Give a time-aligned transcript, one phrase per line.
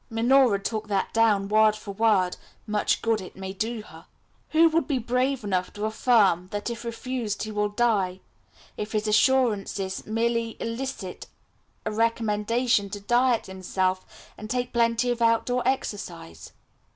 [0.09, 4.07] Minora took that down word for word, much good may it do her.
[4.49, 8.21] "Who would be brave enough to affirm that if refused he will die,
[8.77, 11.27] if his assurances merely elicit
[11.85, 16.51] a recommendation to diet himself, and take plenty of outdoor exercise?